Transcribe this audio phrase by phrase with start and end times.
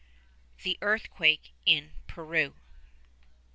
[0.57, 2.55] _THE EARTHQUAKE IN PERU.